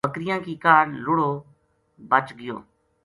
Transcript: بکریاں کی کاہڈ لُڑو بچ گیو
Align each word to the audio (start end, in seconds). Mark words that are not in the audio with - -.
بکریاں 0.07 0.39
کی 0.45 0.53
کاہڈ 0.63 0.87
لُڑو 1.05 1.31
بچ 2.09 2.27
گیو 2.39 2.57